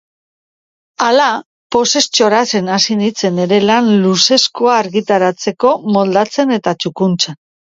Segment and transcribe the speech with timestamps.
[1.07, 1.27] Hala,
[1.75, 7.41] pozez txoratzen hasi nintzen nere lan luzeskoa argitaratzeko moldatzen eta txukuntzen.